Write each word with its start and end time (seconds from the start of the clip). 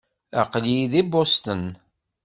Aql-iyi 0.41 0.83
deg 0.91 1.05
Boston. 1.11 1.63